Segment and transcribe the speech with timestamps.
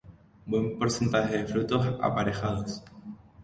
[0.49, 2.71] Buen porcentaje de frutos aparejados.